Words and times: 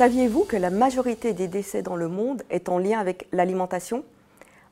Saviez-vous 0.00 0.44
que 0.44 0.56
la 0.56 0.70
majorité 0.70 1.34
des 1.34 1.46
décès 1.46 1.82
dans 1.82 1.94
le 1.94 2.08
monde 2.08 2.42
est 2.48 2.70
en 2.70 2.78
lien 2.78 2.98
avec 2.98 3.28
l'alimentation? 3.32 4.02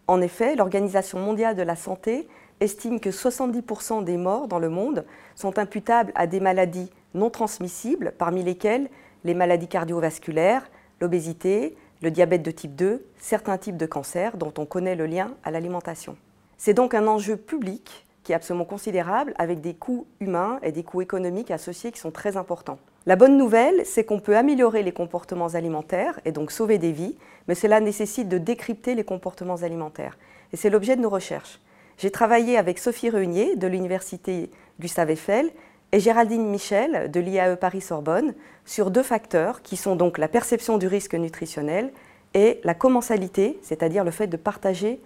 En 0.06 0.22
effet, 0.22 0.56
l'Organisation 0.56 1.18
mondiale 1.18 1.54
de 1.54 1.60
la 1.60 1.76
santé 1.76 2.26
estime 2.60 2.98
que 2.98 3.10
70% 3.10 4.04
des 4.04 4.16
morts 4.16 4.48
dans 4.48 4.58
le 4.58 4.70
monde 4.70 5.04
sont 5.36 5.58
imputables 5.58 6.12
à 6.14 6.26
des 6.26 6.40
maladies 6.40 6.90
non 7.12 7.28
transmissibles, 7.28 8.14
parmi 8.16 8.42
lesquelles 8.42 8.88
les 9.24 9.34
maladies 9.34 9.68
cardiovasculaires, 9.68 10.70
l'obésité, 10.98 11.76
le 12.00 12.10
diabète 12.10 12.42
de 12.42 12.50
type 12.50 12.74
2, 12.74 13.04
certains 13.18 13.58
types 13.58 13.76
de 13.76 13.84
cancers 13.84 14.38
dont 14.38 14.54
on 14.56 14.64
connaît 14.64 14.96
le 14.96 15.04
lien 15.04 15.34
à 15.44 15.50
l'alimentation. 15.50 16.16
C'est 16.56 16.72
donc 16.72 16.94
un 16.94 17.06
enjeu 17.06 17.36
public 17.36 18.06
qui 18.24 18.32
est 18.32 18.34
absolument 18.34 18.64
considérable 18.64 19.34
avec 19.36 19.60
des 19.60 19.74
coûts 19.74 20.06
humains 20.20 20.58
et 20.62 20.72
des 20.72 20.84
coûts 20.84 21.02
économiques 21.02 21.50
associés 21.50 21.92
qui 21.92 22.00
sont 22.00 22.12
très 22.12 22.38
importants. 22.38 22.78
La 23.08 23.16
bonne 23.16 23.38
nouvelle, 23.38 23.86
c'est 23.86 24.04
qu'on 24.04 24.20
peut 24.20 24.36
améliorer 24.36 24.82
les 24.82 24.92
comportements 24.92 25.54
alimentaires 25.54 26.20
et 26.26 26.30
donc 26.30 26.50
sauver 26.50 26.76
des 26.76 26.92
vies, 26.92 27.16
mais 27.48 27.54
cela 27.54 27.80
nécessite 27.80 28.28
de 28.28 28.36
décrypter 28.36 28.94
les 28.94 29.02
comportements 29.02 29.62
alimentaires. 29.62 30.18
Et 30.52 30.58
c'est 30.58 30.68
l'objet 30.68 30.94
de 30.94 31.00
nos 31.00 31.08
recherches. 31.08 31.58
J'ai 31.96 32.10
travaillé 32.10 32.58
avec 32.58 32.78
Sophie 32.78 33.08
Reunier 33.08 33.56
de 33.56 33.66
l'Université 33.66 34.50
Gustave 34.78 35.12
Eiffel 35.12 35.50
et 35.92 36.00
Géraldine 36.00 36.50
Michel 36.50 37.10
de 37.10 37.18
l'IAE 37.18 37.56
Paris-Sorbonne 37.56 38.34
sur 38.66 38.90
deux 38.90 39.02
facteurs 39.02 39.62
qui 39.62 39.78
sont 39.78 39.96
donc 39.96 40.18
la 40.18 40.28
perception 40.28 40.76
du 40.76 40.86
risque 40.86 41.14
nutritionnel 41.14 41.94
et 42.34 42.60
la 42.62 42.74
commensalité, 42.74 43.58
c'est-à-dire 43.62 44.04
le 44.04 44.10
fait 44.10 44.26
de 44.26 44.36
partager 44.36 45.00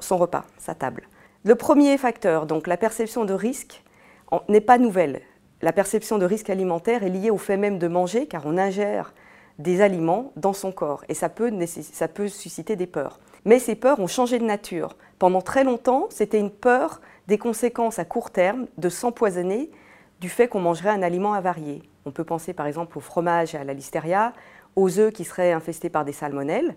son 0.00 0.18
repas, 0.18 0.44
sa 0.58 0.74
table. 0.74 1.08
Le 1.42 1.54
premier 1.54 1.96
facteur, 1.96 2.44
donc 2.44 2.66
la 2.66 2.76
perception 2.76 3.24
de 3.24 3.32
risque, 3.32 3.82
n'est 4.50 4.60
pas 4.60 4.76
nouvelle 4.76 5.22
la 5.62 5.72
perception 5.72 6.18
de 6.18 6.26
risque 6.26 6.50
alimentaire 6.50 7.02
est 7.02 7.10
liée 7.10 7.30
au 7.30 7.38
fait 7.38 7.56
même 7.56 7.78
de 7.78 7.88
manger, 7.88 8.26
car 8.26 8.44
on 8.46 8.58
ingère 8.58 9.14
des 9.58 9.80
aliments 9.80 10.32
dans 10.36 10.52
son 10.52 10.70
corps 10.70 11.04
et 11.08 11.14
ça 11.14 11.28
peut, 11.28 11.50
ça 11.66 12.08
susciter 12.28 12.76
des 12.76 12.86
peurs. 12.86 13.20
Mais 13.44 13.58
ces 13.58 13.74
peurs 13.74 14.00
ont 14.00 14.06
changé 14.06 14.38
de 14.38 14.44
nature. 14.44 14.96
Pendant 15.18 15.40
très 15.40 15.64
longtemps, 15.64 16.08
c'était 16.10 16.40
une 16.40 16.50
peur 16.50 17.00
des 17.26 17.38
conséquences 17.38 17.98
à 17.98 18.04
court 18.04 18.30
terme 18.30 18.66
de 18.76 18.88
s'empoisonner 18.88 19.70
du 20.20 20.28
fait 20.28 20.48
qu'on 20.48 20.60
mangerait 20.60 20.90
un 20.90 21.02
aliment 21.02 21.32
avarié. 21.32 21.82
On 22.04 22.10
peut 22.10 22.24
penser 22.24 22.52
par 22.52 22.66
exemple 22.66 22.98
au 22.98 23.00
fromage 23.00 23.54
et 23.54 23.58
à 23.58 23.64
la 23.64 23.74
listeria, 23.74 24.32
aux 24.74 24.98
œufs 24.98 25.12
qui 25.12 25.24
seraient 25.24 25.52
infestés 25.52 25.88
par 25.88 26.04
des 26.04 26.12
salmonelles, 26.12 26.76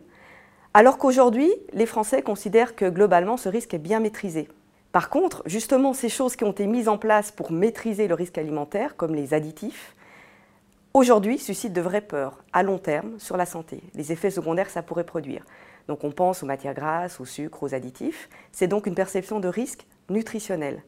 alors 0.74 0.98
qu'aujourd'hui, 0.98 1.52
les 1.74 1.86
Français 1.86 2.22
considèrent 2.22 2.76
que 2.76 2.90
globalement 2.90 3.38
ce 3.38 3.50
risque 3.50 3.74
est 3.74 3.80
bien 3.80 4.00
maîtrisé. 4.00 4.48
Par 4.92 5.10
contre, 5.10 5.44
justement, 5.46 5.94
ces 5.94 6.10
choses 6.10 6.36
qui 6.36 6.44
ont 6.44 6.52
été 6.52 6.66
mises 6.66 6.90
en 6.90 6.98
place 6.98 7.32
pour 7.32 7.52
maîtriser 7.52 8.08
le 8.08 8.16
risque 8.16 8.38
alimentaire, 8.38 8.96
comme 8.96 9.14
les 9.14 9.34
additifs, 9.34 9.96
aujourd'hui 10.94 11.38
suscitent 11.38 11.74
de 11.74 11.82
vraies 11.82 12.02
peurs 12.02 12.44
à 12.54 12.64
long 12.64 12.80
terme 12.80 13.20
sur 13.20 13.38
la 13.38 13.46
santé, 13.46 13.82
les 13.94 14.12
effets 14.12 14.32
secondaires 14.32 14.66
que 14.66 14.72
ça 14.72 14.82
pourrait 14.82 15.04
produire. 15.04 15.46
Donc 15.88 16.04
on 16.04 16.12
pense 16.12 16.44
aux 16.44 16.46
matières 16.46 16.74
grasses, 16.74 17.20
au 17.20 17.26
sucre, 17.26 17.64
aux 17.64 17.74
additifs. 17.74 18.30
C'est 18.52 18.68
donc 18.68 18.88
une 18.88 18.96
perception 18.96 19.40
de 19.40 19.48
risque 19.48 19.86
nutritionnel. 20.10 20.84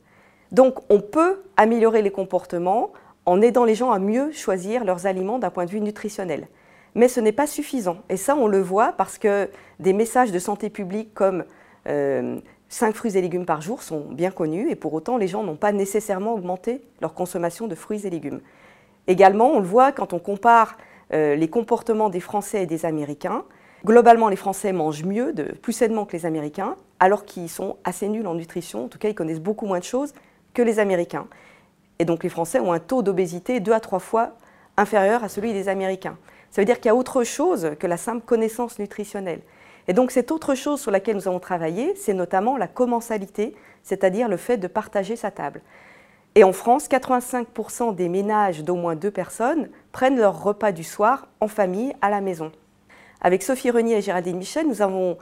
Donc 0.51 0.79
on 0.89 0.99
peut 0.99 1.43
améliorer 1.57 2.01
les 2.01 2.11
comportements 2.11 2.91
en 3.25 3.41
aidant 3.41 3.65
les 3.65 3.75
gens 3.75 3.91
à 3.91 3.99
mieux 3.99 4.31
choisir 4.31 4.83
leurs 4.83 5.05
aliments 5.05 5.39
d'un 5.39 5.51
point 5.51 5.65
de 5.65 5.71
vue 5.71 5.81
nutritionnel. 5.81 6.47
Mais 6.95 7.07
ce 7.07 7.19
n'est 7.19 7.31
pas 7.31 7.47
suffisant. 7.47 7.97
Et 8.09 8.17
ça, 8.17 8.35
on 8.35 8.47
le 8.47 8.59
voit 8.59 8.93
parce 8.93 9.17
que 9.17 9.49
des 9.79 9.93
messages 9.93 10.31
de 10.31 10.39
santé 10.39 10.69
publique 10.69 11.13
comme 11.13 11.45
euh, 11.87 12.39
5 12.71 12.95
fruits 12.95 13.17
et 13.17 13.21
légumes 13.21 13.45
par 13.45 13.61
jour 13.61 13.83
sont 13.83 14.05
bien 14.11 14.31
connus 14.31 14.69
et 14.69 14.75
pour 14.75 14.93
autant 14.93 15.17
les 15.17 15.27
gens 15.27 15.43
n'ont 15.43 15.57
pas 15.57 15.73
nécessairement 15.73 16.33
augmenté 16.33 16.81
leur 17.01 17.13
consommation 17.13 17.67
de 17.67 17.75
fruits 17.75 18.07
et 18.07 18.09
légumes. 18.09 18.39
Également, 19.07 19.49
on 19.51 19.59
le 19.59 19.65
voit 19.65 19.91
quand 19.91 20.13
on 20.13 20.19
compare 20.19 20.77
euh, 21.13 21.35
les 21.35 21.49
comportements 21.49 22.09
des 22.09 22.21
Français 22.21 22.63
et 22.63 22.65
des 22.65 22.85
Américains. 22.85 23.43
Globalement, 23.85 24.29
les 24.29 24.37
Français 24.37 24.71
mangent 24.71 25.03
mieux, 25.03 25.33
de, 25.33 25.43
plus 25.43 25.73
sainement 25.73 26.05
que 26.05 26.15
les 26.15 26.25
Américains, 26.25 26.77
alors 27.01 27.25
qu'ils 27.25 27.49
sont 27.49 27.75
assez 27.83 28.07
nuls 28.07 28.25
en 28.25 28.35
nutrition. 28.35 28.85
En 28.85 28.87
tout 28.87 28.99
cas, 28.99 29.09
ils 29.09 29.15
connaissent 29.15 29.41
beaucoup 29.41 29.65
moins 29.65 29.79
de 29.79 29.83
choses 29.83 30.13
que 30.53 30.61
les 30.61 30.79
Américains. 30.79 31.27
Et 31.99 32.05
donc, 32.05 32.23
les 32.23 32.29
Français 32.29 32.61
ont 32.61 32.71
un 32.71 32.79
taux 32.79 33.01
d'obésité 33.01 33.59
deux 33.59 33.73
à 33.73 33.81
trois 33.81 33.99
fois 33.99 34.37
inférieur 34.77 35.25
à 35.25 35.29
celui 35.29 35.51
des 35.51 35.67
Américains. 35.67 36.17
Ça 36.51 36.61
veut 36.61 36.65
dire 36.65 36.77
qu'il 36.77 36.85
y 36.85 36.89
a 36.89 36.95
autre 36.95 37.25
chose 37.25 37.71
que 37.79 37.87
la 37.87 37.97
simple 37.97 38.23
connaissance 38.25 38.79
nutritionnelle. 38.79 39.41
Et 39.87 39.93
donc 39.93 40.11
cette 40.11 40.31
autre 40.31 40.55
chose 40.55 40.79
sur 40.79 40.91
laquelle 40.91 41.15
nous 41.15 41.27
avons 41.27 41.39
travaillé, 41.39 41.93
c'est 41.95 42.13
notamment 42.13 42.57
la 42.57 42.67
commensalité, 42.67 43.55
c'est-à-dire 43.83 44.27
le 44.27 44.37
fait 44.37 44.57
de 44.57 44.67
partager 44.67 45.15
sa 45.15 45.31
table. 45.31 45.61
Et 46.35 46.43
en 46.43 46.53
France, 46.53 46.87
85% 46.87 47.93
des 47.93 48.07
ménages 48.07 48.63
d'au 48.63 48.75
moins 48.75 48.95
deux 48.95 49.11
personnes 49.11 49.69
prennent 49.91 50.17
leur 50.17 50.43
repas 50.43 50.71
du 50.71 50.83
soir 50.83 51.27
en 51.41 51.47
famille 51.47 51.93
à 52.01 52.09
la 52.09 52.21
maison. 52.21 52.51
Avec 53.19 53.43
Sophie 53.43 53.69
Renier 53.69 53.97
et 53.97 54.01
Géraldine 54.01 54.37
Michel, 54.37 54.67
nous 54.67 54.81
avons 54.81 55.17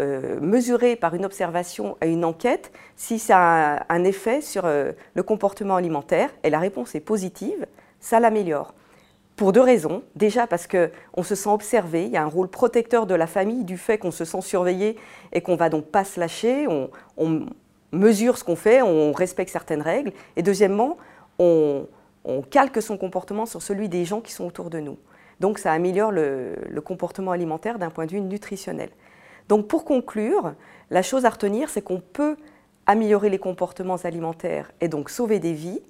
euh, 0.00 0.38
mesuré 0.40 0.96
par 0.96 1.14
une 1.14 1.24
observation 1.24 1.96
et 2.02 2.10
une 2.10 2.24
enquête 2.24 2.72
si 2.96 3.18
ça 3.18 3.76
a 3.76 3.94
un 3.94 4.04
effet 4.04 4.40
sur 4.40 4.66
euh, 4.66 4.92
le 5.14 5.22
comportement 5.22 5.76
alimentaire. 5.76 6.30
Et 6.42 6.50
la 6.50 6.58
réponse 6.58 6.94
est 6.94 7.00
positive, 7.00 7.66
ça 7.98 8.20
l'améliore. 8.20 8.74
Pour 9.40 9.52
deux 9.52 9.62
raisons. 9.62 10.02
Déjà 10.16 10.46
parce 10.46 10.66
qu'on 10.66 11.22
se 11.22 11.34
sent 11.34 11.48
observé, 11.48 12.04
il 12.04 12.10
y 12.10 12.18
a 12.18 12.22
un 12.22 12.26
rôle 12.26 12.48
protecteur 12.48 13.06
de 13.06 13.14
la 13.14 13.26
famille 13.26 13.64
du 13.64 13.78
fait 13.78 13.96
qu'on 13.96 14.10
se 14.10 14.26
sent 14.26 14.42
surveillé 14.42 14.98
et 15.32 15.40
qu'on 15.40 15.56
va 15.56 15.70
donc 15.70 15.86
pas 15.86 16.04
se 16.04 16.20
lâcher, 16.20 16.68
on, 16.68 17.46
mesure 17.90 18.36
ce 18.36 18.44
qu'on 18.44 18.54
fait, 18.54 18.82
on 18.82 19.12
respecte 19.12 19.50
certaines 19.50 19.80
règles. 19.80 20.12
Et 20.36 20.42
deuxièmement, 20.42 20.98
on, 21.38 21.86
calque 22.50 22.82
son 22.82 22.98
comportement 22.98 23.46
sur 23.46 23.62
celui 23.62 23.88
des 23.88 24.04
gens 24.04 24.20
qui 24.20 24.30
sont 24.30 24.44
autour 24.44 24.68
de 24.68 24.78
nous. 24.78 24.98
Donc 25.40 25.58
ça 25.58 25.72
améliore 25.72 26.12
le, 26.12 26.56
le 26.68 26.80
comportement 26.82 27.30
alimentaire 27.30 27.78
d'un 27.78 27.88
point 27.88 28.04
de 28.04 28.10
vue 28.10 28.20
nutritionnel. 28.20 28.90
Donc 29.48 29.68
pour 29.68 29.86
conclure, 29.86 30.52
la 30.90 31.00
chose 31.00 31.24
à 31.24 31.30
retenir, 31.30 31.70
c'est 31.70 31.80
qu'on 31.80 32.00
peut 32.00 32.36
améliorer 32.84 33.30
les 33.30 33.38
comportements 33.38 33.96
alimentaires 34.04 34.70
et 34.82 34.88
donc 34.88 35.08
sauver 35.08 35.38
des 35.38 35.54
vies 35.54 35.80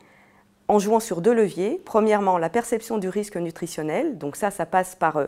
en 0.71 0.79
jouant 0.79 1.01
sur 1.01 1.21
deux 1.21 1.35
leviers. 1.35 1.83
Premièrement, 1.85 2.39
la 2.39 2.49
perception 2.49 2.99
du 2.99 3.09
risque 3.09 3.37
nutritionnel. 3.37 4.19
Donc 4.19 4.37
ça, 4.37 4.53
ça 4.53 4.67
passe 4.67 4.95
par 4.95 5.17
euh, 5.17 5.27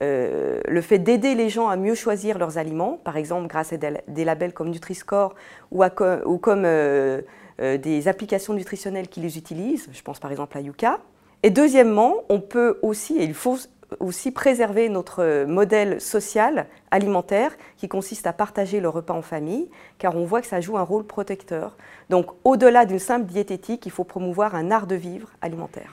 euh, 0.00 0.60
le 0.64 0.80
fait 0.80 1.00
d'aider 1.00 1.34
les 1.34 1.48
gens 1.48 1.68
à 1.68 1.76
mieux 1.76 1.96
choisir 1.96 2.38
leurs 2.38 2.56
aliments, 2.56 3.00
par 3.02 3.16
exemple 3.16 3.48
grâce 3.48 3.72
à 3.72 3.76
des 3.76 4.24
labels 4.24 4.52
comme 4.52 4.70
Nutri-Score 4.70 5.34
ou, 5.72 6.38
comme 6.38 6.62
euh, 6.64 7.20
des 7.58 8.06
applications 8.06 8.54
nutritionnelles 8.54 9.08
qui 9.08 9.18
les 9.18 9.36
utilisent. 9.36 9.88
Je 9.90 10.02
pense 10.02 10.20
par 10.20 10.30
exemple 10.30 10.56
à 10.56 10.60
Yuka. 10.60 11.00
Et 11.42 11.50
deuxièmement, 11.50 12.14
on 12.28 12.40
peut 12.40 12.78
aussi, 12.82 13.16
et 13.18 13.24
il 13.24 13.34
faut 13.34 13.56
aussi 14.00 14.30
préserver 14.30 14.88
notre 14.88 15.44
modèle 15.44 16.00
social 16.00 16.66
alimentaire 16.90 17.52
qui 17.76 17.88
consiste 17.88 18.26
à 18.26 18.32
partager 18.32 18.80
le 18.80 18.88
repas 18.88 19.14
en 19.14 19.22
famille, 19.22 19.68
car 19.98 20.16
on 20.16 20.24
voit 20.24 20.40
que 20.40 20.46
ça 20.46 20.60
joue 20.60 20.76
un 20.76 20.82
rôle 20.82 21.04
protecteur. 21.04 21.76
Donc 22.10 22.26
au-delà 22.44 22.84
d'une 22.86 22.98
simple 22.98 23.26
diététique, 23.26 23.86
il 23.86 23.92
faut 23.92 24.04
promouvoir 24.04 24.54
un 24.54 24.70
art 24.70 24.86
de 24.86 24.96
vivre 24.96 25.28
alimentaire. 25.40 25.92